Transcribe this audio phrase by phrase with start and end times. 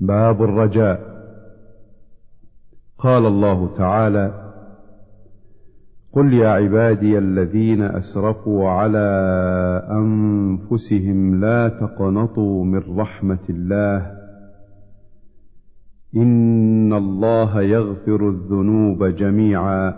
[0.00, 1.10] باب الرجاء.
[2.98, 4.52] قال الله تعالى
[6.12, 9.08] قل يا عبادي الذين أسرفوا على
[9.90, 14.20] أنفسهم لا تقنطوا من رحمة الله.
[16.16, 19.94] إن الله يغفر الذنوب جميعا.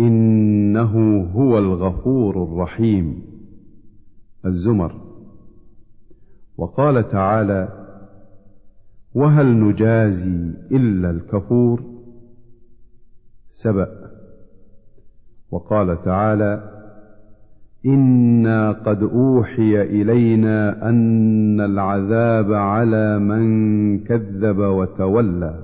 [0.00, 3.22] إنه هو الغفور الرحيم.
[4.46, 4.94] الزمر.
[6.56, 7.77] وقال تعالى
[9.14, 11.82] وهل نجازي إلا الكفور؟
[13.50, 13.88] سبأ.
[15.50, 16.78] وقال تعالى
[17.86, 25.62] إنا قد أوحي إلينا أن العذاب على من كذب وتولى.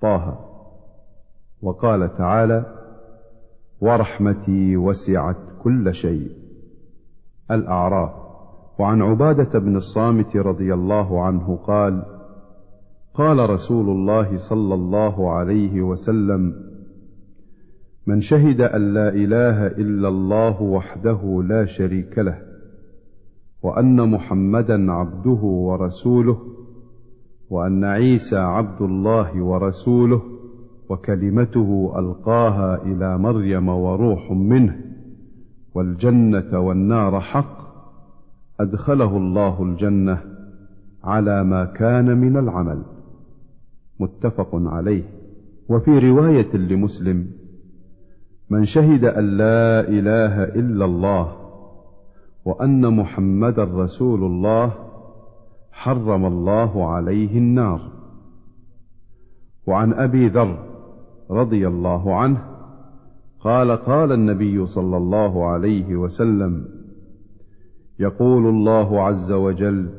[0.00, 0.44] طه.
[1.62, 2.64] وقال تعالى
[3.80, 6.30] ورحمتي وسعت كل شيء.
[7.50, 8.27] الاعراف
[8.78, 12.02] وعن عبادة بن الصامت رضي الله عنه قال
[13.14, 16.54] قال رسول الله صلى الله عليه وسلم
[18.06, 22.38] من شهد أن لا إله إلا الله وحده لا شريك له
[23.62, 26.38] وأن محمدا عبده ورسوله
[27.50, 30.22] وأن عيسى عبد الله ورسوله
[30.88, 34.80] وكلمته ألقاها إلى مريم وروح منه
[35.74, 37.67] والجنة والنار حق
[38.60, 40.22] أدخله الله الجنة
[41.04, 42.82] على ما كان من العمل.
[44.00, 45.02] متفق عليه.
[45.68, 47.30] وفي رواية لمسلم
[48.50, 51.36] من شهد أن لا إله إلا الله
[52.44, 54.72] وأن محمدا رسول الله
[55.72, 57.80] حرم الله عليه النار.
[59.66, 60.58] وعن أبي ذر
[61.30, 62.44] رضي الله عنه
[63.40, 66.77] قال قال النبي صلى الله عليه وسلم
[67.98, 69.90] يقول الله عز وجل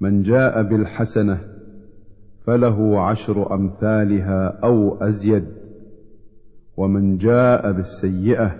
[0.00, 1.40] من جاء بالحسنة
[2.44, 5.44] فله عشر أمثالها أو أزيد
[6.76, 8.54] ومن جاء بالسيئة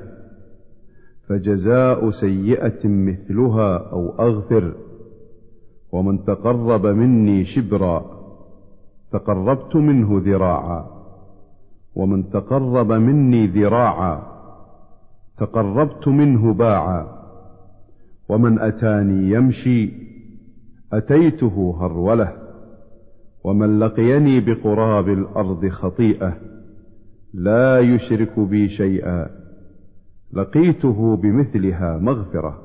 [1.28, 4.74] فجزاء سيئة مثلها أو أغفر
[5.92, 8.18] ومن تقرب مني شبرا
[9.12, 10.86] تقربت منه ذراعا
[11.94, 14.22] ومن تقرب مني ذراعا
[15.38, 17.17] تقربت منه باعا
[18.28, 19.92] ومن أتاني يمشي
[20.92, 22.32] أتيته هرولة
[23.44, 26.36] ومن لقيني بقراب الأرض خطيئة
[27.34, 29.30] لا يشرك بي شيئا
[30.32, 32.62] لقيته بمثلها مغفرة.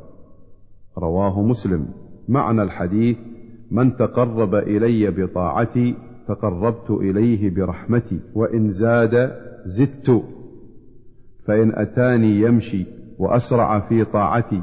[0.98, 1.88] رواه مسلم.
[2.30, 3.18] معنى الحديث
[3.72, 5.96] من تقرب إلي بطاعتي
[6.28, 9.32] تقربت إليه برحمتي وإن زاد
[9.66, 10.24] زدت
[11.46, 12.86] فإن أتاني يمشي
[13.20, 14.62] وأسرع في طاعتي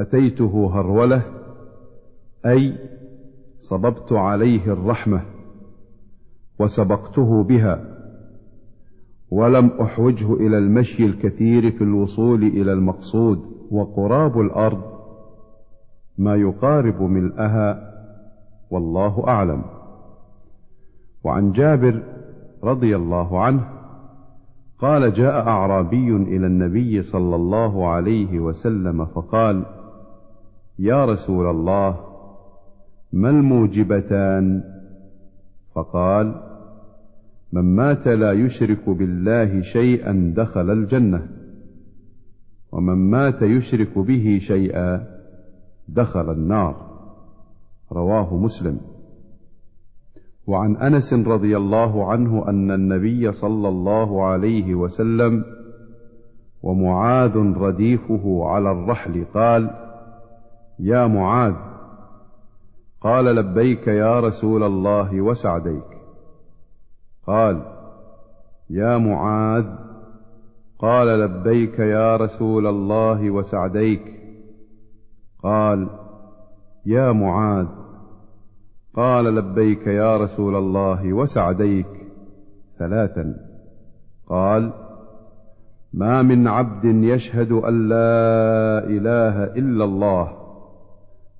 [0.00, 1.22] أتيته هرولة
[2.46, 2.78] أي
[3.58, 5.22] صببت عليه الرحمة
[6.60, 7.84] وسبقته بها
[9.30, 13.38] ولم أحوجه إلى المشي الكثير في الوصول إلى المقصود
[13.70, 14.82] وقراب الأرض
[16.18, 17.90] ما يقارب ملئها
[18.70, 19.62] والله أعلم.
[21.24, 22.02] وعن جابر
[22.64, 23.68] رضي الله عنه
[24.78, 29.64] قال جاء أعرابي إلى النبي صلى الله عليه وسلم فقال
[30.80, 32.00] يا رسول الله
[33.12, 34.62] ما الموجبتان؟
[35.74, 36.34] فقال
[37.52, 41.28] من مات لا يشرك بالله شيئا دخل الجنة
[42.72, 45.06] ومن مات يشرك به شيئا
[45.88, 46.76] دخل النار.
[47.92, 48.80] رواه مسلم.
[50.46, 55.44] وعن أنس رضي الله عنه أن النبي صلى الله عليه وسلم
[56.62, 59.89] ومعاذ رديفه على الرحل قال
[60.82, 61.54] يا معاذ.
[63.00, 65.84] قال لبيك يا رسول الله وسعديك.
[67.26, 67.62] قال
[68.70, 69.66] يا معاذ.
[70.78, 74.20] قال لبيك يا رسول الله وسعديك.
[75.42, 75.88] قال
[76.86, 77.66] يا معاذ.
[78.96, 82.06] قال لبيك يا رسول الله وسعديك
[82.78, 83.34] ثلاثا.
[84.28, 84.72] قال
[85.92, 90.39] ما من عبد يشهد أن لا إله إلا الله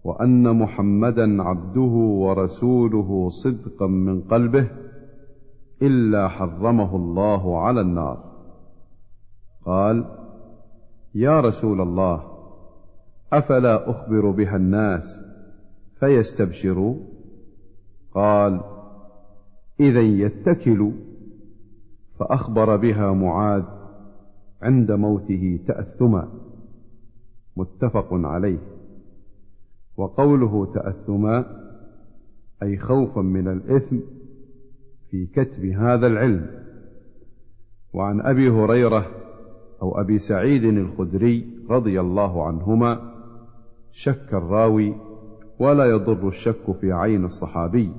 [0.05, 1.95] وأن محمدا عبده
[2.25, 4.71] ورسوله صدقا من قلبه
[5.83, 8.25] إلا حرمه الله على النار.
[9.65, 10.05] قال
[11.15, 12.23] يا رسول الله
[13.33, 15.05] أفلا أخبر بها الناس
[16.01, 16.97] فيستبشروا؟
[18.15, 18.61] قال
[19.81, 20.93] اذا يتكلوا
[22.19, 23.65] فأخبر بها معاذ
[24.63, 26.29] عند موته تأثما.
[27.57, 28.80] متفق عليه.
[30.01, 31.45] وقوله تأثما
[32.63, 33.97] أي خوفا من الإثم
[35.11, 36.47] في كتب هذا العلم.
[37.95, 39.07] وعن أبي هريرة
[39.83, 43.13] أو أبي سعيد الخدري رضي الله عنهما
[43.93, 44.95] شك الراوي
[45.59, 47.93] ولا يضر الشك في عين الصحابي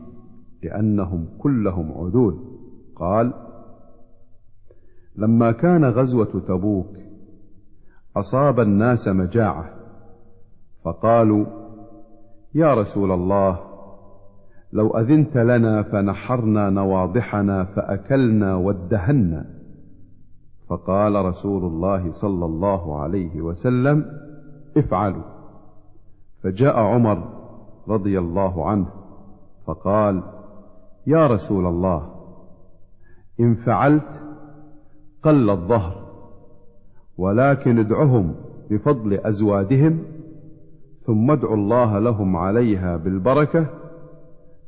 [0.63, 2.39] لأنهم كلهم عدول.
[2.95, 3.33] قال
[5.15, 6.97] لما كان غزوة تبوك
[8.17, 9.73] أصاب الناس مجاعة
[10.83, 11.60] فقالوا
[12.55, 13.59] يا رسول الله
[14.73, 19.45] لو أذنت لنا فنحرنا نواضحنا فأكلنا وادهنا.
[20.69, 24.05] فقال رسول الله صلى الله عليه وسلم
[24.77, 25.23] افعلوا.
[26.43, 27.41] فجاء عمر
[27.87, 28.87] رضي الله عنه
[29.65, 30.23] فقال
[31.07, 32.09] يا رسول الله
[33.39, 34.21] إن فعلت
[35.23, 36.01] قل الظهر
[37.17, 38.35] ولكن ادعهم
[38.69, 40.03] بفضل أزوادهم
[41.05, 43.65] ثم ادعوا الله لهم عليها بالبركة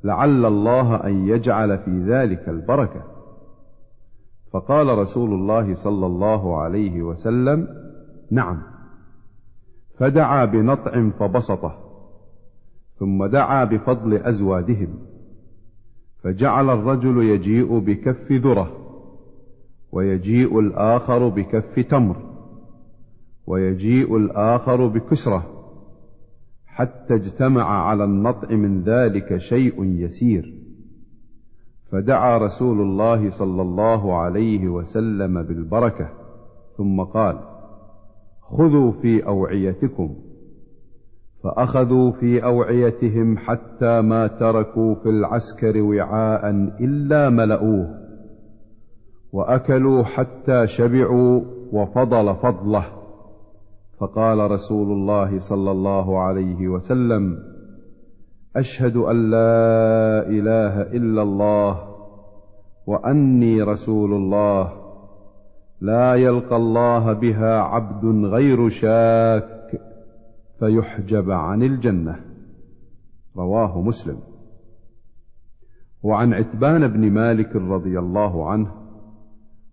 [0.03, 3.01] لعل الله أن يجعل في ذلك البركة.
[4.53, 7.67] فقال رسول الله صلى الله عليه وسلم
[8.31, 8.61] نعم.
[9.97, 11.75] فدعا بنطع فبسطه
[12.99, 14.99] ثم دعا بفضل أزوادهم
[16.23, 18.71] فجعل الرجل يجيء بكف ذرة
[19.91, 22.15] ويجيء الآخر بكف تمر
[23.47, 25.62] ويجيء الآخر بكسرة.
[26.75, 30.53] حتى اجتمع على النطع من ذلك شيء يسير.
[31.91, 36.09] فدعا رسول الله صلى الله عليه وسلم بالبركة
[36.77, 37.39] ثم قال
[38.41, 40.15] خذوا في أوعيتكم.
[41.43, 46.49] فأخذوا في أوعيتهم حتى ما تركوا في العسكر وعاء
[46.79, 47.99] إلا ملؤوه
[49.33, 51.41] وأكلوا حتى شبعوا
[51.71, 53.02] وفضل فضله.
[53.99, 57.39] فقال رسول الله صلى الله عليه وسلم
[58.55, 61.95] أشهد أن لا إله إلا الله
[62.87, 64.73] وأني رسول الله.
[65.81, 69.81] لا يلقى الله بها عبد غير شاك
[70.59, 72.19] فيحجب عن الجنة.
[73.37, 74.17] رواه مسلم.
[76.03, 78.71] وعن عتبان بن مالك رضي الله عنه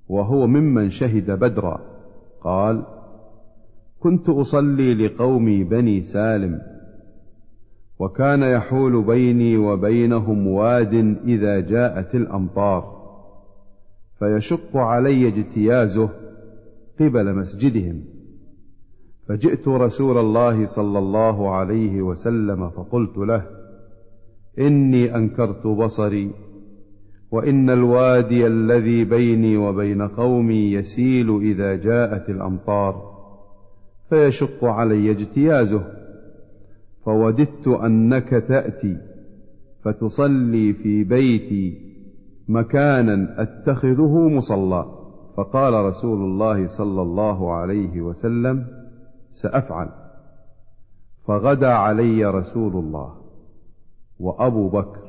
[0.08, 1.80] وهو ممن شهد بدرا
[2.40, 2.84] قال
[4.00, 6.60] كنت أصلي لقومي بني سالم
[7.98, 10.94] وكان يحول بيني وبينهم واد
[11.24, 13.00] إذا جاءت الأمطار
[14.18, 16.10] فيشق علي اجتيازه
[17.00, 18.04] قبل مسجدهم.
[19.28, 23.46] فجئت رسول الله صلى الله عليه وسلم فقلت له
[24.58, 26.30] إني أنكرت بصري
[27.30, 33.19] وإن الوادي الذي بيني وبين قومي يسيل إذا جاءت الأمطار.
[34.10, 35.82] فيشق علي اجتيازه
[37.04, 38.96] فوددت أنك تأتي
[39.84, 41.90] فتصلي في بيتي
[42.48, 44.84] مكانا أتخذه مصلى.
[45.36, 48.66] فقال رسول الله صلى الله عليه وسلم
[49.30, 49.88] سأفعل.
[51.26, 53.14] فغدا علي رسول الله
[54.20, 55.00] وأبو بكر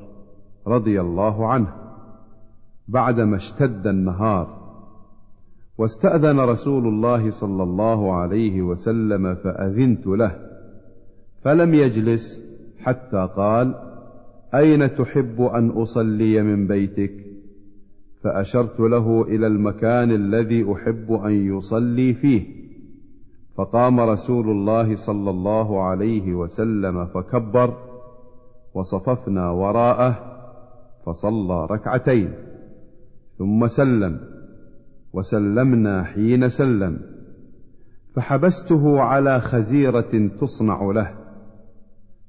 [0.68, 1.74] رضي الله عنه
[2.88, 4.61] بعدما اشتد النهار.
[5.82, 10.36] واستأذن رسول الله صلى الله عليه وسلم فأذنت له
[11.44, 12.42] فلم يجلس
[12.80, 13.76] حتى قال
[14.56, 17.14] أين تحب أن أصلي من بيتك؟
[18.24, 22.44] فأشرت له إلى المكان الذي أحب أن يصلي فيه
[23.56, 27.78] فقام رسول الله صلى الله عليه وسلم فكبر
[28.74, 30.20] وصففنا وراءه
[31.06, 32.34] فصلى ركعتين
[33.38, 34.31] ثم سلم.
[35.14, 37.00] وسلمنا حين سلم.
[38.16, 41.12] فحبسته على خزيرة تصنع له.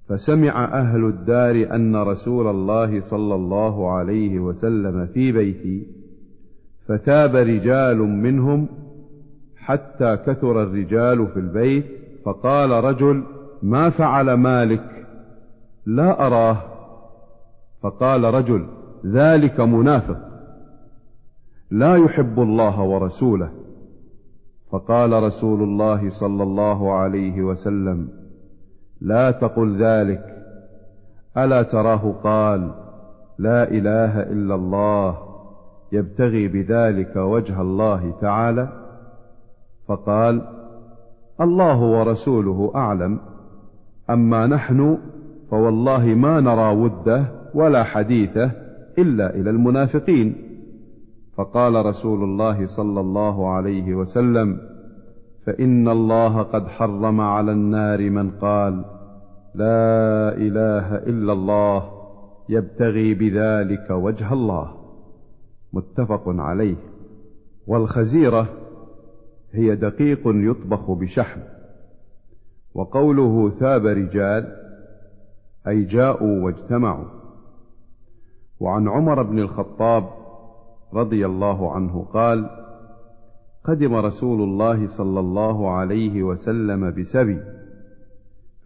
[0.09, 5.87] فسمع أهل الدار أن رسول الله صلى الله عليه وسلم في بيتي.
[6.89, 8.69] فتاب رجال منهم
[9.57, 11.87] حتى كثر الرجال في البيت.
[12.25, 13.23] فقال رجل
[13.63, 15.07] ما فعل مالك؟
[15.87, 16.57] لا أراه.
[17.83, 18.67] فقال رجل
[19.07, 20.32] ذلك منافق.
[21.73, 23.51] لا يحب الله ورسوله.
[24.71, 28.09] فقال رسول الله صلى الله عليه وسلم
[29.01, 30.25] لا تقل ذلك.
[31.37, 32.71] ألا تراه قال
[33.39, 35.19] لا إله إلا الله
[35.93, 38.69] يبتغي بذلك وجه الله تعالى؟
[39.89, 40.43] فقال
[41.41, 43.19] الله ورسوله أعلم.
[44.11, 44.99] أما نحن
[45.51, 47.25] فوالله ما نرى وده
[47.55, 48.51] ولا حديثه
[48.99, 50.52] إلا إلى المنافقين.
[51.37, 54.61] فقال رسول الله صلى الله عليه وسلم
[55.47, 58.85] فإن الله قد حرم على النار من قال
[59.55, 61.91] لا إله إلا الله
[62.49, 64.75] يبتغي بذلك وجه الله.
[65.73, 66.77] متفق عليه.
[67.67, 68.49] والخزيرة
[69.53, 71.41] هي دقيق يطبخ بشحم.
[72.75, 74.57] وقوله ثاب رجال
[75.69, 77.09] أي جاءوا واجتمعوا.
[78.61, 80.22] وعن عمر بن الخطاب
[80.95, 82.51] رضي الله عنه قال
[83.65, 87.41] قدم رسول الله صلى الله عليه وسلم بسبي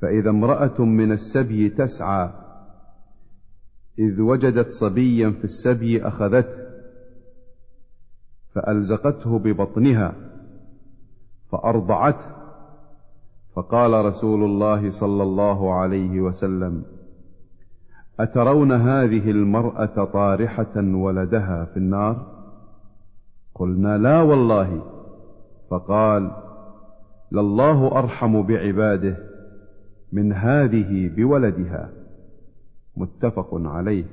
[0.01, 2.31] فإذا امرأة من السبي تسعى
[3.99, 6.67] إذ وجدت صبيا في السبي أخذته
[8.55, 10.15] فألزقته ببطنها
[11.53, 12.37] فأرضعته
[13.55, 16.85] فقال رسول الله صلى الله عليه وسلم
[18.21, 22.27] أترون هذه المرأة طارحة ولدها في النار؟
[23.55, 24.83] قلنا لا والله.
[25.71, 26.31] فقال
[27.33, 29.17] لله أرحم بعباده
[30.13, 31.91] من هذه بولدها.
[32.97, 34.05] متفق عليه.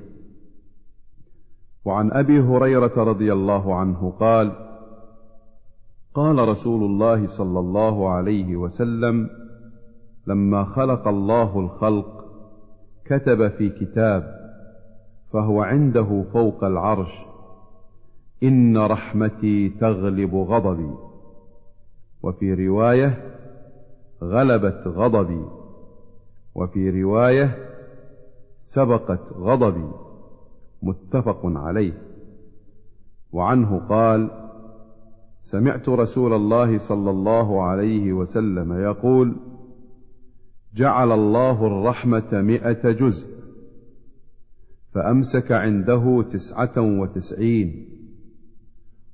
[1.86, 4.52] وعن أبي هريرة رضي الله عنه قال
[6.14, 9.30] قال رسول الله صلى الله عليه وسلم
[10.28, 12.23] لما خلق الله الخلق
[13.14, 14.44] كتب في كتاب
[15.34, 17.12] فهو عنده فوق العرش
[18.44, 20.94] إن رحمتي تغلب غضبي.
[22.24, 23.36] وفي رواية
[24.24, 25.46] غلبت غضبي.
[26.56, 27.58] وفي رواية
[28.62, 29.92] سبقت غضبي.
[30.84, 31.94] متفق عليه.
[33.32, 34.30] وعنه قال
[35.42, 39.36] سمعت رسول الله صلى الله عليه وسلم يقول
[40.76, 43.34] جعل الله الرحمة مائه جزء
[44.94, 47.90] فأمسك عنده تسعة وتسعين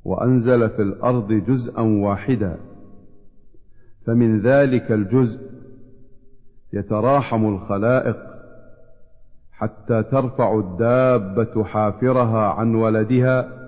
[0.05, 2.57] وأنزل في الأرض جزءا واحدا
[4.05, 5.49] فمن ذلك الجزء
[6.73, 8.17] يتراحم الخلائق
[9.51, 13.59] حتى ترفع الدابة حافرها عن ولدها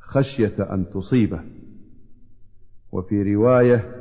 [0.00, 1.40] خشية أن تصيبه.
[2.92, 3.99] وفي رواية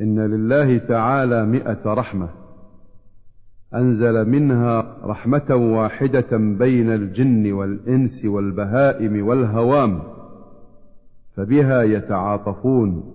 [0.00, 2.28] إن لله تعالى مائه رحمة
[3.74, 10.02] أنزل منها رحمة واحدة بين الجن والإنس والبهائم والهوام
[11.34, 13.14] فبها يتعاطفون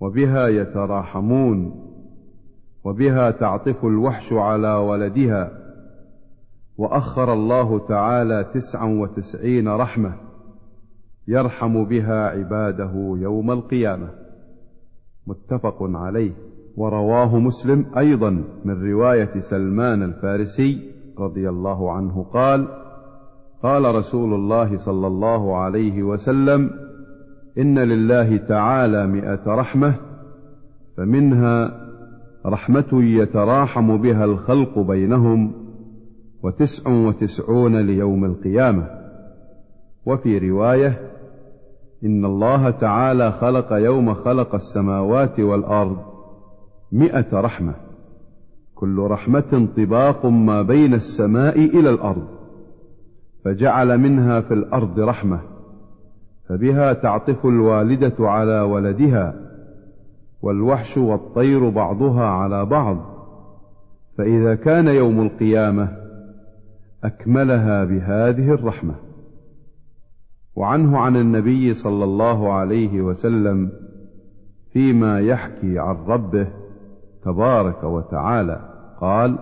[0.00, 1.88] وبها يتراحمون
[2.84, 5.50] وبها تعطف الوحش على ولدها
[6.78, 10.14] وأخر الله تعالى تسعا وتسعين رحمة
[11.28, 14.21] يرحم بها عباده يوم القيامة.
[15.26, 16.32] متفق عليه.
[16.76, 18.30] ورواه مسلم أيضا
[18.64, 22.68] من رواية سلمان الفارسي رضي الله عنه قال
[23.62, 26.70] قال رسول الله صلى الله عليه وسلم
[27.58, 29.94] إن لله تعالى مائه رحمة
[30.96, 31.82] فمنها
[32.46, 35.52] رحمة يتراحم بها الخلق بينهم
[36.42, 39.02] وتسع وتسعون ليوم القيامة.
[40.06, 41.11] وفي رواية
[42.04, 45.96] إن الله تعالى خلق يوم خلق السماوات والأرض
[46.92, 47.74] مائه رحمة.
[48.74, 52.28] كل رحمة طباق ما بين السماء إلى الأرض
[53.44, 55.40] فجعل منها في الأرض رحمة
[56.48, 59.34] فبها تعطف الوالدة على ولدها
[60.42, 62.96] والوحش والطير بعضها على بعض
[64.18, 65.88] فإذا كان يوم القيامة
[67.04, 68.94] أكملها بهذه الرحمة.
[70.56, 73.70] وعنه عن النبي صلى الله عليه وسلم
[74.72, 76.48] فيما يحكي عن ربه
[77.24, 78.60] تبارك وتعالى.
[79.00, 79.38] قال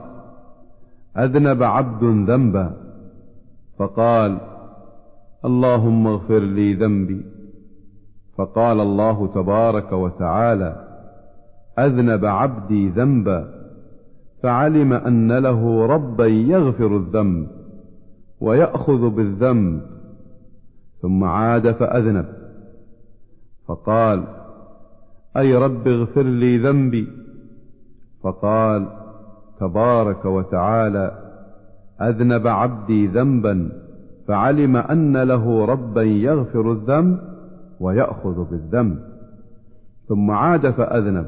[1.19, 2.77] أذنب عبد ذنبا.
[3.79, 4.41] فقال
[5.45, 7.25] اللهم اغفر لي ذنبي.
[8.39, 10.87] فقال الله تبارك وتعالى
[11.79, 13.61] أذنب عبدي ذنبا.
[14.43, 17.47] فعلم أن له ربا يغفر الذنب
[18.41, 20.00] ويأخذ بالذنب.
[21.03, 22.27] ثم عاد فأذنب.
[23.69, 24.25] فقال
[25.37, 27.09] أي رب اغفر لي ذنبي؟
[28.23, 28.87] فقال
[29.61, 31.13] تبارك وتعالى
[32.01, 33.73] أذنب عبدي ذنبا
[34.29, 37.19] فعلم أن له ربا يغفر الذنب
[37.81, 38.99] ويأخذ بالذنب.
[40.09, 41.27] ثم عاد فأذنب.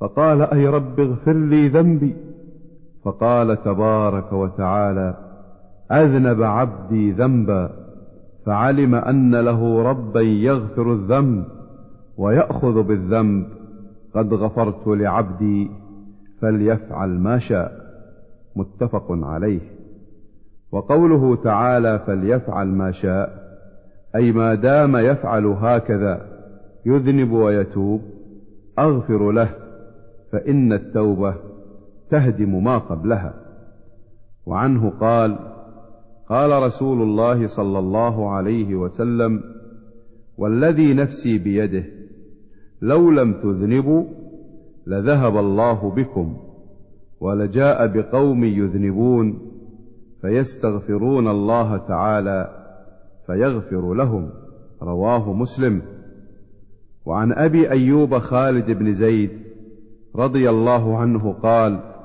[0.00, 2.16] فقال أي رب اغفر لي ذنبي؟
[3.04, 5.14] فقال تبارك وتعالى
[5.92, 7.85] أذنب عبدي ذنبا.
[8.46, 11.44] فعلم أن له ربا يغفر الذنب
[12.16, 13.46] ويأخذ بالذنب.
[14.14, 15.70] قد غفرت لعبدي
[16.40, 17.72] فليفعل ما شاء.
[18.56, 19.60] متفق عليه.
[20.72, 23.46] وقوله تعالى فليفعل ما شاء
[24.16, 26.26] أي ما دام يفعل هكذا
[26.86, 28.00] يذنب ويتوب
[28.78, 29.48] أغفر له
[30.32, 31.34] فإن التوبة
[32.10, 33.34] تهدم ما قبلها.
[34.46, 35.55] وعنه قال
[36.28, 39.42] قال رسول الله صلى الله عليه وسلم
[40.38, 41.84] والذي نفسي بيده
[42.82, 44.04] لو لم تذنبوا
[44.86, 46.36] لذهب الله بكم
[47.20, 49.38] ولجاء بقوم يذنبون
[50.20, 52.66] فيستغفرون الله تعالى
[53.26, 54.30] فيغفر لهم.
[54.82, 55.82] رواه مسلم.
[57.06, 59.30] وعن أبي أيوب خالد بن زيد
[60.16, 61.95] رضي الله عنه قال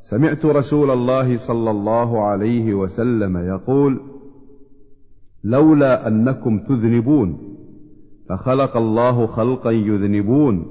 [0.00, 4.00] سمعت رسول الله صلى الله عليه وسلم يقول
[5.44, 7.38] لولا أنكم تذنبون
[8.28, 10.66] فخلق الله خلقا يذنبون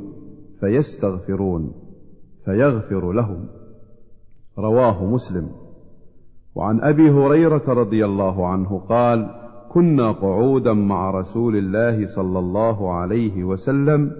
[0.60, 1.72] فيستغفرون
[2.46, 3.46] فيغفر لهم.
[4.58, 5.50] رواه مسلم.
[6.56, 9.30] وعن أبي هريرة رضي الله عنه قال
[9.72, 14.12] كنا قعودا مع رسول الله صلى الله عليه وسلم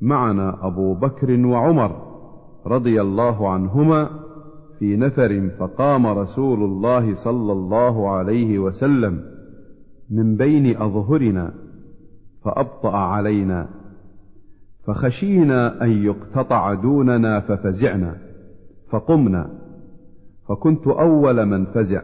[0.00, 2.06] معنا أبو بكر وعمر
[2.66, 4.25] رضي الله عنهما
[4.78, 9.24] في نفر فقام رسول الله صلى الله عليه وسلم
[10.10, 11.54] من بين أظهرنا
[12.44, 13.68] فأبطأ علينا
[14.84, 18.16] فخشينا أن يقتطع دوننا ففزعنا
[18.90, 19.50] فقمنا
[20.48, 22.02] فكنت أول من فزع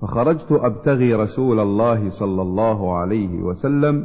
[0.00, 4.04] فخرجت أبتغي رسول الله صلى الله عليه وسلم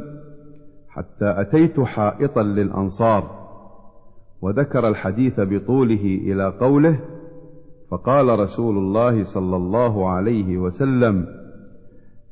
[0.88, 3.38] حتى أتيت حائطا للأنصار
[4.42, 7.00] وذكر الحديث بطوله إلى قوله
[7.90, 11.26] فقال رسول الله صلى الله عليه وسلم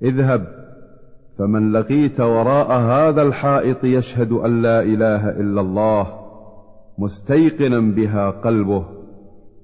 [0.03, 0.47] اذهب
[1.39, 6.07] فمن لقيت وراء هذا الحائط يشهد أن لا إله إلا الله
[6.99, 8.85] مستيقنا بها قلبه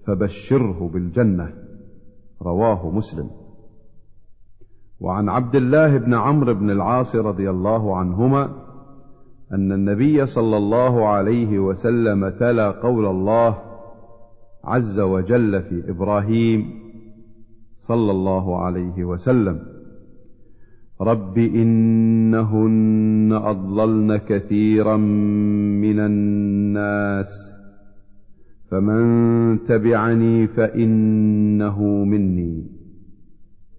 [0.06, 1.52] فبشره بالجنة.
[2.42, 3.30] رواه مسلم.
[5.00, 8.44] وعن عبد الله بن عمرو بن العاص رضي الله عنهما
[9.52, 13.71] أن النبي صلى الله عليه وسلم تلا قول الله
[14.64, 16.64] عز وجل في إبراهيم
[17.76, 19.60] صلى الله عليه وسلم.
[21.00, 24.96] رب إنهن أضللن كثيرا
[25.76, 27.28] من الناس
[28.70, 32.66] فمن تبعني فإنه مني.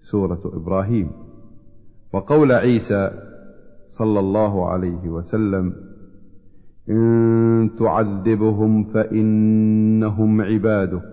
[0.01, 1.11] سورة إبراهيم.
[2.13, 3.11] وقول عيسى
[3.87, 5.92] صلى الله عليه وسلم
[6.89, 11.09] إن تعذبهم فإنهم عبادك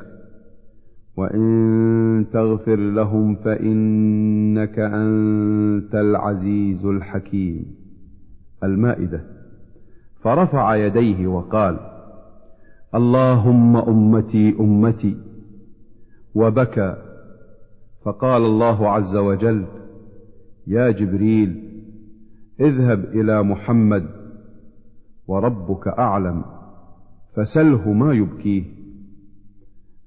[1.16, 7.66] وإن تغفر لهم فإنك أنت العزيز الحكيم.
[8.64, 9.20] المائدة
[10.22, 11.76] فرفع يديه وقال
[12.94, 15.16] اللهم أمتي أمتي
[16.34, 16.96] وبكى
[18.04, 19.64] فقال الله عز وجل
[20.66, 21.62] يا جبريل
[22.60, 24.19] اذهب إلى محمد
[25.30, 26.44] وربك أعلم
[27.36, 28.64] فسله ما يبكيه.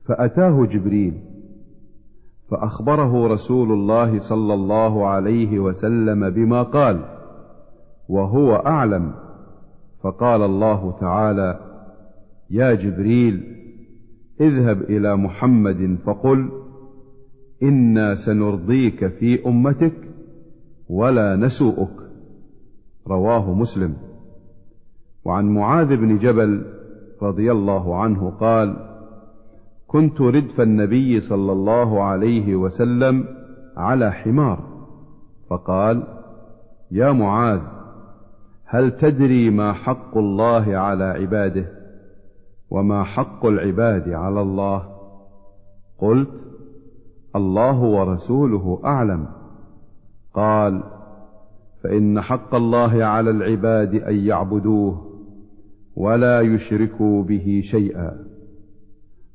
[0.05, 1.13] فأتاه جبريل
[2.51, 7.05] فأخبره رسول الله صلى الله عليه وسلم بما قال
[8.09, 9.13] وهو أعلم.
[10.03, 11.59] فقال الله تعالى
[12.49, 13.43] يا جبريل
[14.41, 16.49] اذهب إلى محمد فقل
[17.63, 19.95] إنا سنرضيك في أمتك
[20.89, 21.95] ولا نسوءك.
[23.07, 24.12] رواه مسلم.
[25.25, 26.65] وعن معاذ بن جبل
[27.21, 28.75] رضي الله عنه قال
[29.87, 33.25] كنت ردف النبي صلى الله عليه وسلم
[33.77, 34.59] على حمار.
[35.49, 36.03] فقال
[36.91, 37.61] يا معاذ
[38.65, 41.65] هل تدري ما حق الله على عباده
[42.69, 44.83] وما حق العباد على الله؟
[45.97, 46.29] قلت
[47.35, 49.27] الله ورسوله أعلم.
[50.33, 50.83] قال
[51.83, 55.12] فإن حق الله على العباد أن يعبدوه
[55.95, 58.25] ولا يشركوا به شيئا.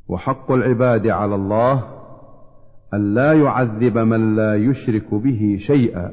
[0.08, 1.84] وحق العباد على الله
[2.94, 6.10] أن لا يعذب من لا يشرك به شيئا.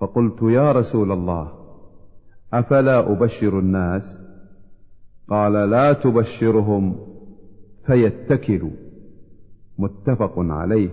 [0.00, 1.52] فقلت يا رسول الله
[2.52, 4.20] أفلا أبشر الناس؟
[5.28, 6.96] قال لا تبشرهم
[7.86, 8.70] فيتكلوا.
[9.78, 10.90] متفق عليه.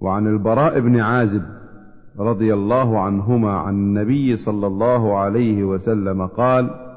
[0.00, 1.42] وعن البراء بن عازب
[2.18, 6.89] رضي الله عنهما عن النبي صلى الله عليه وسلم قال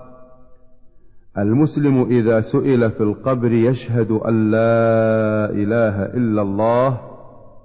[1.38, 7.00] المسلم إذا سئل في القبر يشهد أن لا إله إلا الله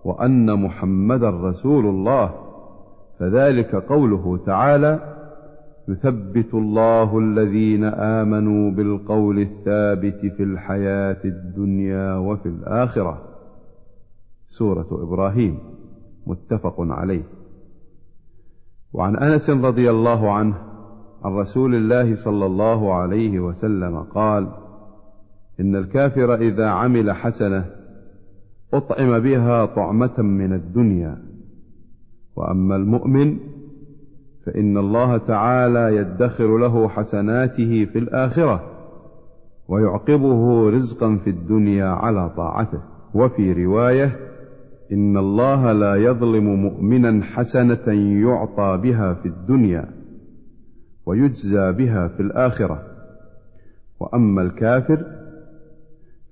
[0.05, 2.35] وأن محمدا رسول الله
[3.19, 5.15] فذلك قوله تعالى
[5.89, 13.23] يثبت الله الذين آمنوا بالقول الثابت في الحياة الدنيا وفي الآخرة.
[14.51, 15.59] سورة إبراهيم
[16.27, 17.23] متفق عليه.
[18.93, 20.68] وعن أنس رضي الله عنه
[21.25, 24.49] عن رسول الله صلى الله عليه وسلم قال
[25.61, 27.65] إن الكافر إذا عمل حسنة
[28.75, 31.19] أطعم بها طعمة من الدنيا.
[32.37, 33.37] وأما المؤمن
[34.47, 38.63] فإن الله تعالى يدخر له حسناته في الآخرة
[39.69, 42.81] ويعقبه رزقا في الدنيا على طاعته.
[43.15, 44.17] وفي رواية
[44.93, 49.98] إن الله لا يظلم مؤمنا حسنة يعطى بها في الدنيا.
[51.09, 52.83] ويجزى بها في الآخرة.
[54.01, 55.05] وأما الكافر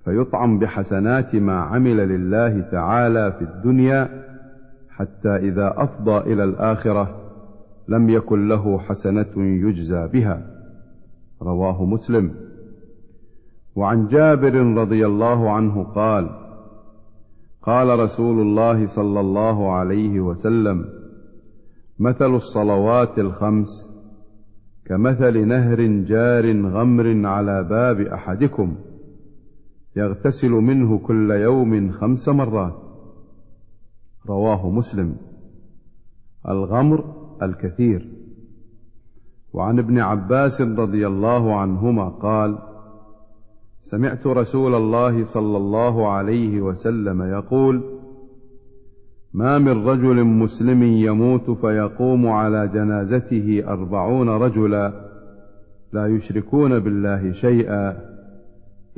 [0.05, 4.09] فيطعم بحسنات ما عمل لله تعالى في الدنيا
[4.91, 7.21] حتى إذا أفضى إلى الآخرة
[7.89, 10.47] لم يكن له حسنة يجزى بها.
[11.43, 12.35] رواه مسلم.
[13.77, 16.31] وعن جابر رضي الله عنه قال
[17.63, 20.85] قال رسول الله صلى الله عليه وسلم
[21.99, 23.96] مثل الصلوات الخمس
[24.87, 28.77] كمثل نهر جار غمر على باب أحدكم
[29.97, 32.75] يغتسل منه كل يوم خمس مرات.
[34.29, 35.17] رواه مسلم.
[36.49, 37.05] الغمر
[37.43, 38.09] الكثير.
[39.53, 42.59] وعن ابن عباس رضي الله عنهما قال
[43.81, 47.85] سمعت رسول الله صلى الله عليه وسلم يقول
[49.37, 54.93] ما من رجل مسلم يموت فيقوم على جنازته أربعون رجلا
[55.93, 57.97] لا يشركون بالله شيئا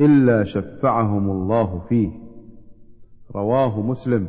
[0.00, 2.10] إلا شفعهم الله فيه.
[3.34, 4.28] رواه مسلم.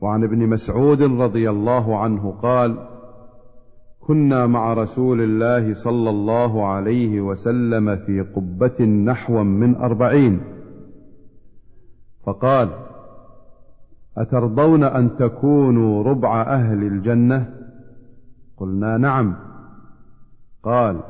[0.00, 2.86] وعن ابن مسعود رضي الله عنه قال
[4.00, 10.40] كنا مع رسول الله صلى الله عليه وسلم في قبة نحو من أربعين.
[12.26, 12.89] فقال
[14.18, 17.46] أترضون أن تكونوا ربع أهل الجنة؟
[18.56, 19.36] قلنا نعم.
[20.62, 21.00] قال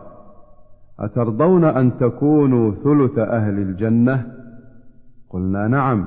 [0.98, 4.26] أترضون أن تكونوا ثلث أهل الجنة؟
[5.30, 6.06] قلنا نعم.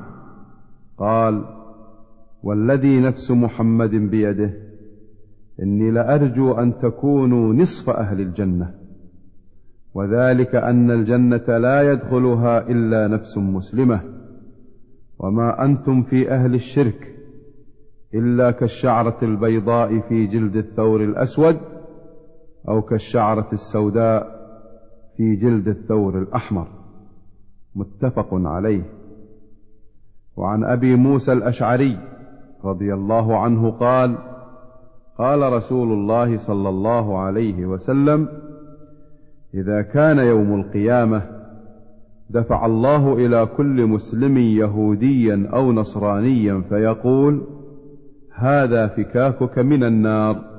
[0.97, 1.45] قال
[2.43, 4.53] والذي نفس محمد بيده
[5.62, 8.73] إني لأرجو أن تكونوا نصف أهل الجنة.
[9.93, 14.23] وذلك أن الجنة لا يدخلها إلا نفس مسلمة.
[15.24, 17.16] وما أنتم في أهل الشرك
[18.14, 21.58] إلا كالشعرة البيضاء في جلد الثور الأسود
[22.70, 24.28] أو كالشعرة السوداء
[25.18, 26.68] في جلد الثور الأحمر.
[27.76, 28.84] متفق عليه.
[30.38, 31.98] وعن أبي موسى الأشعري
[32.64, 34.18] رضي الله عنه قال
[35.18, 38.28] قال رسول الله صلى الله عليه وسلم
[39.54, 41.33] إذا كان يوم القيامة
[42.30, 47.42] دفع الله إلى كل مسلم يهوديا أو نصرانيا فيقول
[48.36, 50.54] هذا فكاكك من النار.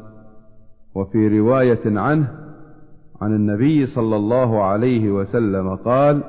[0.94, 2.28] وفي رواية عنه
[3.20, 6.22] عن النبي صلى الله عليه وسلم قال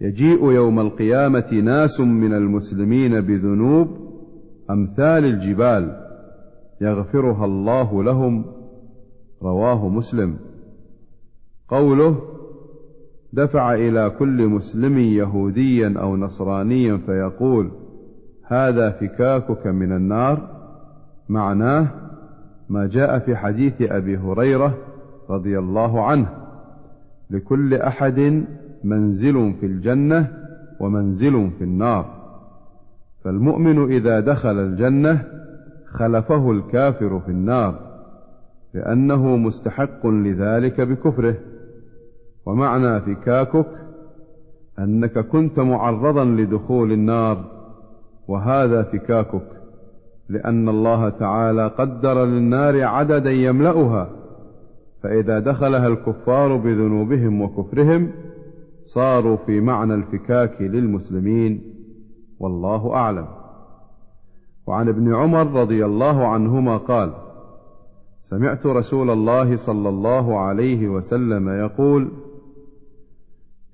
[0.00, 3.88] يجيء يوم القيامة ناس من المسلمين بذنوب
[4.70, 6.02] أمثال الجبال
[6.80, 8.44] يغفرها الله لهم.
[9.42, 10.36] رواه مسلم.
[11.68, 12.35] قوله
[13.36, 17.70] دفع إلى كل مسلم يهوديا أو نصرانيا فيقول
[18.46, 20.48] هذا فكاكك من النار.
[21.28, 21.88] معناه
[22.68, 24.74] ما جاء في حديث أبي هريرة
[25.30, 26.28] رضي الله عنه
[27.30, 28.44] لكل أحد
[28.84, 30.28] منزل في الجنة
[30.80, 32.06] ومنزل في النار.
[33.24, 35.22] فالمؤمن إذا دخل الجنة
[35.86, 37.80] خلفه الكافر في النار
[38.74, 41.34] لأنه مستحق لذلك بكفره.
[42.46, 43.66] ومعنى فكاكك
[44.78, 47.44] أنك كنت معرضا لدخول النار
[48.28, 49.48] وهذا فكاكك
[50.28, 54.10] لأن الله تعالى قدر للنار عددا يملأها
[55.02, 58.10] فإذا دخلها الكفار بذنوبهم وكفرهم
[58.84, 61.74] صاروا في معنى الفكاك للمسلمين
[62.40, 63.26] والله أعلم.
[64.66, 67.12] وعن ابن عمر رضي الله عنهما قال
[68.20, 72.08] سمعت رسول الله صلى الله عليه وسلم يقول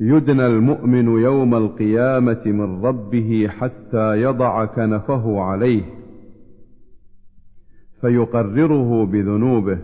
[0.05, 5.83] يدنى المؤمن يوم القيامة من ربه حتى يضع كنفه عليه
[8.01, 9.79] فيقرره بذنوبه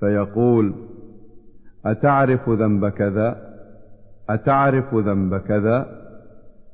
[0.00, 0.74] فيقول
[1.86, 3.36] أتعرف ذنب كذا؟
[4.30, 5.86] أتعرف ذنب كذا؟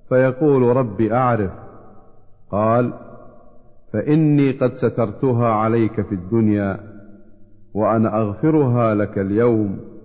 [0.08, 1.52] فيقول رب أعرف.
[2.50, 2.92] قال
[3.92, 6.80] فإني قد سترتها عليك في الدنيا
[7.74, 9.95] وأنا أغفرها لك اليوم.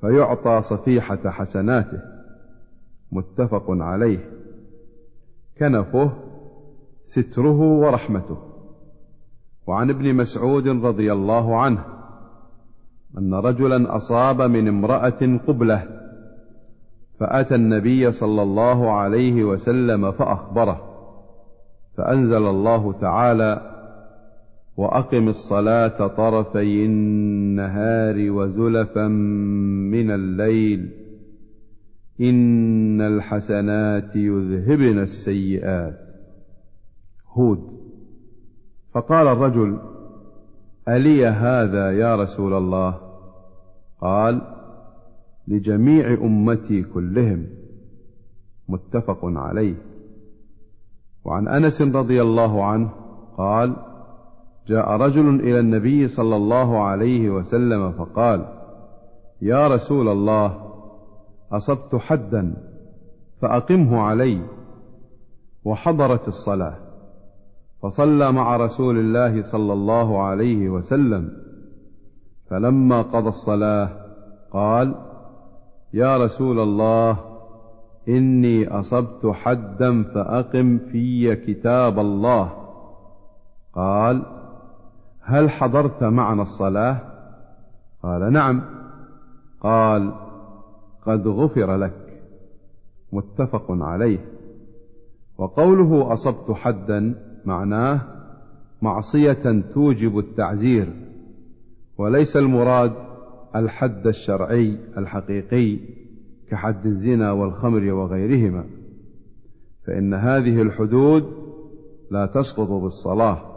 [0.00, 2.00] فيعطى صفيحة حسناته.
[3.12, 4.30] متفق عليه.
[5.58, 6.12] كنفه
[7.04, 8.38] ستره ورحمته.
[9.66, 11.84] وعن ابن مسعود رضي الله عنه
[13.18, 15.82] أن رجلا أصاب من امرأة قبلة
[17.20, 20.80] فأتى النبي صلى الله عليه وسلم فأخبره
[21.96, 23.77] فأنزل الله تعالى
[24.78, 29.08] وأقم الصلاة طرفي النهار وزلفا
[29.90, 30.90] من الليل.
[32.20, 35.98] إن الحسنات يذهبن السيئات.
[37.32, 37.78] هود.
[38.94, 39.78] فقال الرجل
[40.88, 43.00] ألي هذا يا رسول الله؟
[44.00, 44.42] قال
[45.48, 47.46] لجميع أمتي كلهم.
[48.68, 49.74] متفق عليه.
[51.24, 52.90] وعن أنس رضي الله عنه
[53.36, 53.87] قال
[54.68, 58.46] جاء رجل إلى النبي صلى الله عليه وسلم فقال
[59.42, 60.54] يا رسول الله
[61.52, 62.56] أصبت حدا
[63.40, 64.40] فأقمه علي
[65.64, 66.74] وحضرت الصلاة
[67.82, 71.30] فصلى مع رسول الله صلى الله عليه وسلم
[72.50, 73.90] فلما قضى الصلاة
[74.52, 74.94] قال
[75.94, 77.18] يا رسول الله
[78.08, 82.52] إني أصبت حدا فأقم في كتاب الله.
[83.74, 84.37] قال
[85.28, 87.00] هل حضرت معنا الصلاة؟
[88.02, 88.62] قال نعم.
[89.60, 90.14] قال
[91.06, 92.20] قد غفر لك.
[93.12, 94.18] متفق عليه.
[95.38, 97.14] وقوله أصبت حدا
[97.44, 98.00] معناه
[98.82, 100.92] معصية توجب التعزير.
[101.98, 102.92] وليس المراد
[103.56, 105.78] الحد الشرعي الحقيقي
[106.50, 108.64] كحد الزنا والخمر وغيرهما.
[109.86, 111.24] فإن هذه الحدود
[112.10, 113.47] لا تسقط بالصلاة.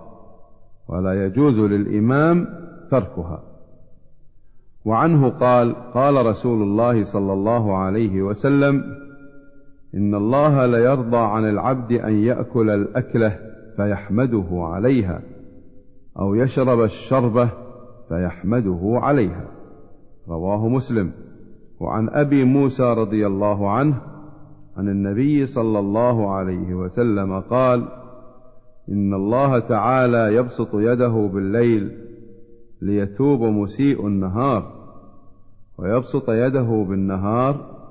[0.88, 2.48] ولا يجوز للإمام
[2.91, 3.44] تركها.
[4.86, 8.84] وعنه قال قال رسول الله صلى الله عليه وسلم
[9.96, 13.39] إن الله ليرضى عن العبد أن يأكل الأكلة
[13.78, 15.22] فيحمده عليها
[16.20, 17.50] أو يشرب الشربة
[18.10, 19.48] فيحمده عليها.
[20.30, 21.12] رواه مسلم.
[21.80, 24.02] وعن أبي موسى رضي الله عنه
[24.78, 28.00] عن النبي صلى الله عليه وسلم قال
[28.89, 31.98] إن الله تعالى يبسط يده بالليل
[32.82, 34.82] ليتوب مسيء النهار
[35.78, 37.82] ويبسط يده بالنهار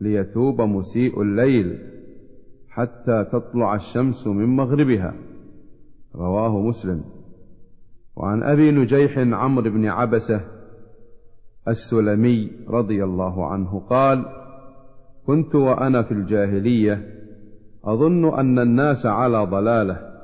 [0.00, 1.78] ليتوب مسيء الليل
[2.68, 5.14] حتى تطلع الشمس من مغربها.
[6.14, 7.04] رواه مسلم.
[8.16, 10.40] وعن أبي نجيح عمرو بن عبسة
[11.68, 14.24] السلمي رضي الله عنه قال
[15.26, 17.08] كنت وأنا في الجاهلية
[17.84, 20.15] أظن أن الناس على ضلالة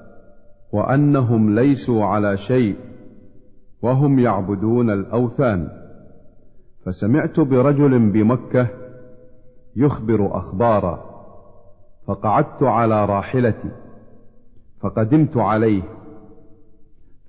[0.72, 2.76] وأنهم ليسوا على شيء
[3.82, 5.68] وهم يعبدون الأوثان.
[6.85, 8.68] فسمعت برجل بمكة
[9.76, 11.12] يخبر أخبارا
[12.06, 13.70] فقعدت على راحلتي
[14.80, 15.82] فقدمت عليه.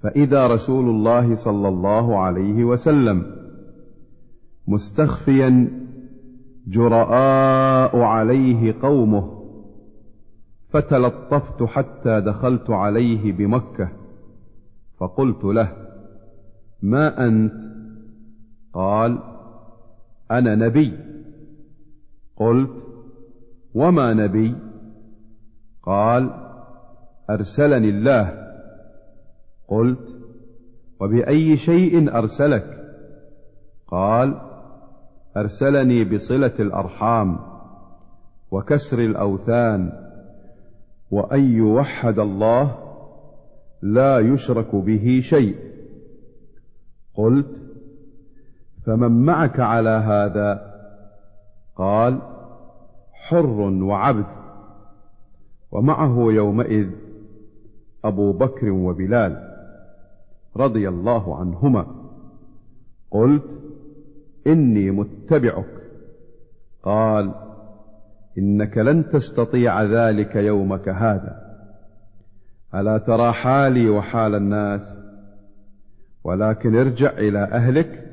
[0.02, 3.26] فإذا رسول الله صلى الله عليه وسلم
[4.68, 5.68] مستخفيا
[6.68, 9.33] جرآء عليه قومه
[10.74, 13.90] فتلطفت حتى دخلت عليه بمكة.
[15.00, 15.72] فقلت له
[16.82, 17.54] ما أنت؟
[18.74, 19.20] قال
[20.32, 20.98] أنا نبي.
[22.36, 22.84] قلت
[23.74, 24.56] وما نبي؟
[25.84, 26.30] قال
[27.30, 28.48] أرسلني الله.
[29.68, 30.08] قلت
[31.00, 32.84] وبأي شيء أرسلك؟
[33.88, 34.42] قال
[35.38, 37.40] أرسلني بصلة الأرحام
[38.52, 40.03] وكسر الأوثان
[41.14, 42.78] وأن يوحد الله
[43.82, 45.56] لا يشرك به شيء.
[47.16, 47.48] قلت
[48.86, 50.74] فمن معك على هذا؟
[51.76, 52.22] قال
[53.12, 54.26] حر وعبد.
[55.72, 56.90] ومعه يومئذ
[58.06, 59.54] أبو بكر وبلال
[60.58, 61.86] رضي الله عنهما.
[63.12, 63.44] قلت
[64.48, 65.84] إني متبعك.
[66.84, 67.53] قال
[68.38, 71.44] إنك لن تستطيع ذلك يومك هذا.
[72.76, 75.00] ألا ترى حالي وحال الناس؟
[76.24, 78.04] ولكن ارجع إلى أهلك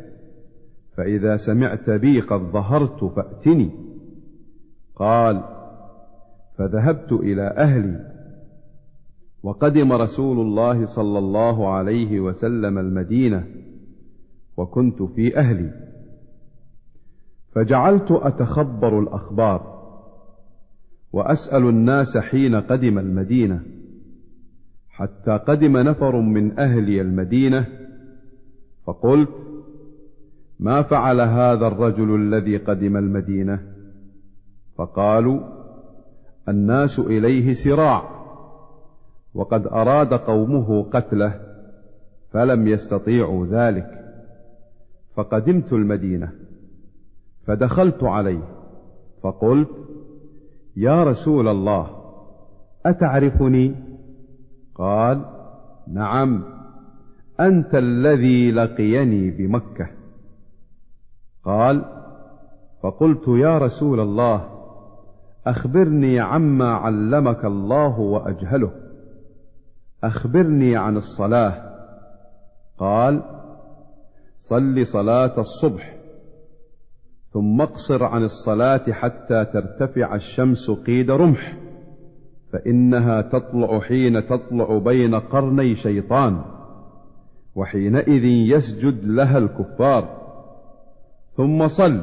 [0.96, 3.70] فإذا سمعت بي قد ظهرت فأتني.
[4.96, 5.44] قال
[6.59, 8.11] فذهبت إلى أهلي.
[9.42, 13.46] وقدم رسول الله صلى الله عليه وسلم المدينة
[14.56, 15.72] وكنت في أهلي.
[17.54, 19.79] فجعلت أتخبر الأخبار.
[21.12, 23.62] وأسأل الناس حين قدم المدينة
[24.88, 27.66] حتى قدم نفر من أهل المدينة
[28.87, 29.31] فقلت
[30.61, 33.61] ما فعل هذا الرجل الذي قدم المدينة؟
[34.77, 35.40] فقالوا
[36.49, 38.20] الناس إليه سراع
[39.35, 41.40] وقد أراد قومه قتله
[42.33, 44.01] فلم يستطيعوا ذلك
[45.14, 46.33] فقدمت المدينة
[47.46, 48.49] فدخلت عليه
[49.23, 49.89] فقلت
[50.76, 51.87] يا رسول الله
[52.87, 53.74] أتعرفني؟
[54.74, 55.24] قال
[55.88, 56.44] نعم
[57.40, 59.88] أنت الذي لقيني بمكة.
[61.44, 61.85] قال
[62.83, 64.48] فقلت يا رسول الله
[65.46, 68.72] أخبرني عما علمك الله وأجهله.
[70.04, 71.70] أخبرني عن الصلاة.
[72.78, 73.22] قال
[74.38, 75.99] صل صلاة الصبح.
[77.32, 81.56] ثم اقصر عن الصلاة حتى ترتفع الشمس قيد رمح
[82.52, 86.44] فإنها تطلع حين تطلع بين قرني شيطان
[87.54, 90.20] وحينئذ يسجد لها الكفار.
[91.36, 92.00] ثم صل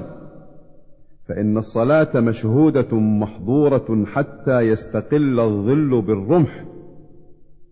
[1.28, 6.66] فإن الصلاة مشهودة محظورة حتى يستقل الظل بالرمح.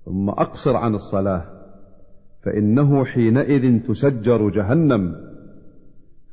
[0.05, 1.43] ثم أقصر عن الصلاة
[2.43, 5.15] فإنه حينئذ تسجر جهنم.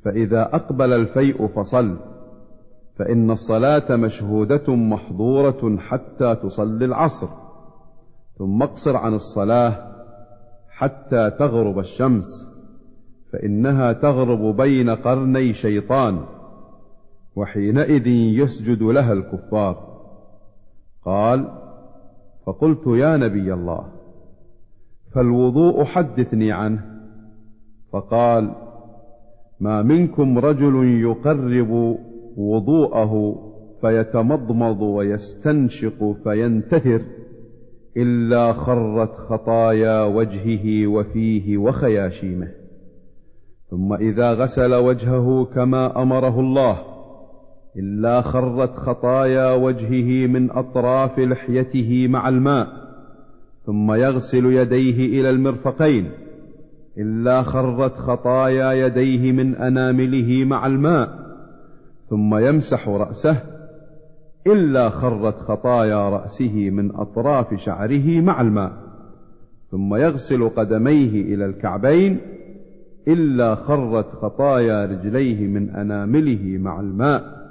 [0.04, 1.96] فإذا أقبل الفيء فصل
[2.96, 7.28] فإن الصلاة مشهودة محظورة حتى تصلي العصر
[8.38, 9.92] ثم اقصر عن الصلاة
[10.70, 12.52] حتى تغرب الشمس
[13.32, 16.24] فإنها تغرب بين قرني شيطان
[17.36, 19.92] وحينئذ يسجد لها الكفار.
[21.04, 21.48] قال
[22.46, 23.88] فقلت يا نبي الله
[25.14, 27.02] فالوضوء حدثني عنه.
[27.92, 28.54] فقال
[29.62, 31.98] ما منكم رجل يقرب
[32.36, 33.34] وضوءه
[33.80, 37.02] فيتمضمض ويستنشق فينتثر
[37.96, 42.48] إلا خرت خطايا وجهه وفيه وخياشيمه.
[43.70, 46.78] ثم إذا غسل وجهه كما أمره الله
[47.76, 52.66] إلا خرت خطايا وجهه من أطراف لحيته مع الماء
[53.66, 56.10] ثم يغسل يديه إلى المرفقين.
[56.98, 61.08] إلا خرت خطايا يديه من أنامله مع الماء
[62.10, 63.36] ثم يمسح رأسه
[64.46, 68.72] إلا خرت خطايا رأسه من أطراف شعره مع الماء
[69.70, 72.20] ثم يغسل قدميه إلى الكعبين
[73.08, 77.42] إلا خرت خطايا رجليه من أنامله مع الماء.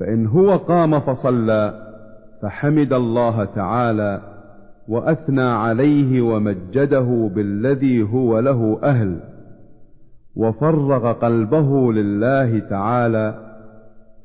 [0.00, 1.90] فإن هو قام فصلى
[2.42, 4.33] فحمد الله تعالى
[4.88, 9.20] وأثنى عليه ومجده بالذي هو له أهل
[10.36, 13.54] وفرغ قلبه لله تعالى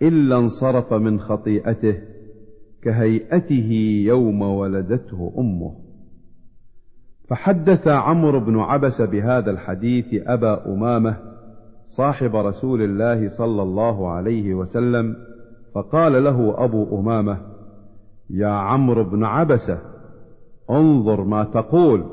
[0.01, 1.95] إلا انصرف من خطيئته
[2.83, 3.71] كهيئته
[4.05, 5.75] يوم ولدته أمه.
[7.29, 11.17] فحدث عمرو بن عبس بهذا الحديث أبا أمامة
[11.85, 15.15] صاحب رسول الله صلى الله عليه وسلم
[15.75, 17.37] فقال له أبو أمامة
[18.29, 19.79] يا عمرو بن عبسة
[20.69, 22.03] انظر ما تقول.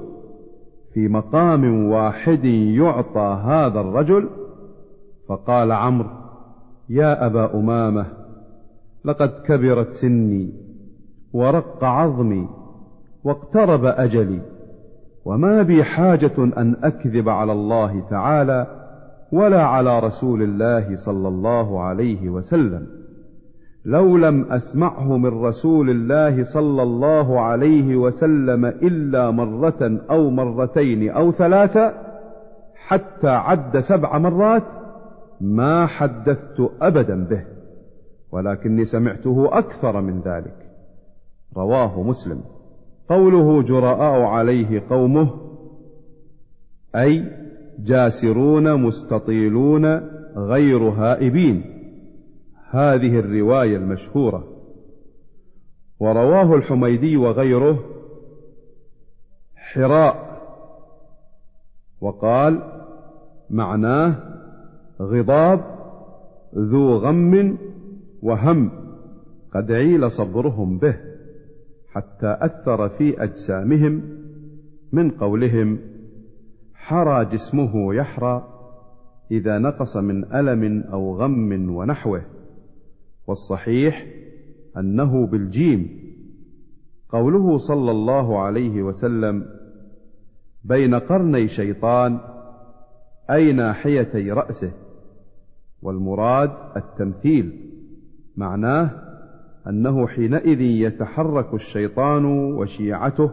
[0.95, 4.29] في مقام واحد يعطى هذا الرجل.
[5.29, 6.09] فقال عمرو
[6.88, 8.07] يا أبا أمامة
[9.05, 10.53] لقد كبرت سني
[11.33, 12.49] ورق عظمي
[13.25, 14.40] واقترب أجلي
[15.25, 18.66] وما بي حاجة أن أكذب على الله تعالى
[19.33, 22.87] ولا على رسول الله صلى الله عليه وسلم.
[23.87, 31.33] لو لم أسمعه من رسول الله صلى الله عليه وسلم إلا مرة أو مرتين أو
[31.33, 31.94] ثلاثة
[32.75, 34.62] حتى عد سبع مرات
[35.40, 37.44] ما حدثت ابدا به
[38.33, 40.70] ولكني سمعته أكثر من ذلك.
[41.57, 42.40] رواه مسلم.
[43.09, 45.31] قوله جراء عليه قومه
[46.96, 47.25] أي
[47.79, 49.87] جاسرون مستطيلون
[50.37, 51.76] غير هائبين.
[52.71, 54.45] هذه الرواية المشهورة.
[56.01, 57.85] ورواه الحميدي وغيره
[59.57, 60.27] حراء.
[62.01, 62.63] وقال
[63.51, 64.17] معناه
[65.01, 65.65] غضاب
[66.55, 67.59] ذو غم
[68.23, 68.71] وهم
[69.55, 70.97] قد عيل صبرهم به
[71.89, 74.03] حتى أثر في أجسامهم
[74.93, 75.79] من قولهم
[76.75, 78.45] حرى جسمه يحرى
[79.31, 82.23] إذا نقص من ألم أو غم ونحوه.
[83.27, 84.07] والصحيح
[84.77, 86.07] أنه بالجيم.
[87.09, 89.45] قوله صلى الله عليه وسلم
[90.64, 92.20] بين قرني شيطان
[93.31, 94.72] أي ناحيتي رأسه
[95.83, 97.70] والمراد التمثيل
[98.37, 98.91] معناه
[99.68, 102.24] أنه حينئذ يتحرك الشيطان
[102.55, 103.31] وشيعته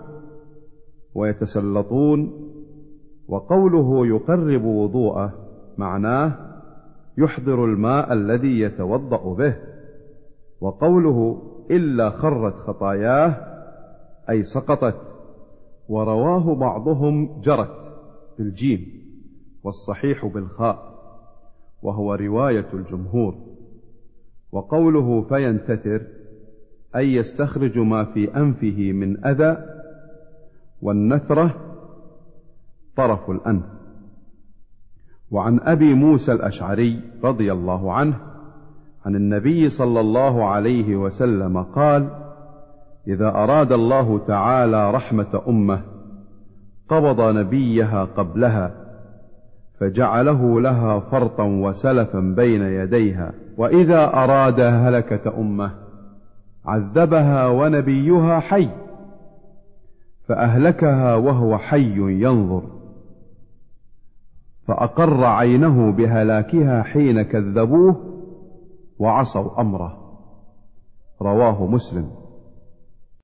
[1.15, 2.49] ويتسلطون
[3.27, 5.33] وقوله يقرب وضوءه
[5.77, 6.35] معناه
[7.17, 9.72] يحضر الماء الذي يتوضأ به.
[10.63, 11.41] وقوله
[11.71, 13.35] إلا خرت خطاياه
[14.29, 15.01] أي سقطت
[15.89, 17.93] ورواه بعضهم جرت
[18.37, 18.85] بالجيم
[19.63, 20.93] والصحيح بالخاء
[21.81, 23.35] وهو رواية الجمهور.
[24.51, 26.07] وقوله فينتثر
[26.95, 29.57] أي يستخرج ما في أنفه من أذى
[30.81, 31.55] والنثرة
[32.95, 33.65] طرف الأنف.
[35.31, 38.32] وعن أبي موسى الأشعري رضي الله عنه
[39.05, 42.09] عن النبي صلى الله عليه وسلم قال
[43.07, 45.81] إذا أراد الله تعالى رحمة أمة
[46.89, 48.71] قبض نبيها قبلها
[49.79, 55.71] فجعله لها فرطا وسلفا بين يديها وإذا أراد هلكة أمة
[56.65, 58.69] عذبها ونبيها حي
[60.27, 62.63] فأهلكها وهو حي ينظر
[64.67, 68.12] فأقر عينه بهلاكها حين كذبوه
[68.99, 69.97] وعصوا أمره.
[71.21, 72.22] رواه مسلم.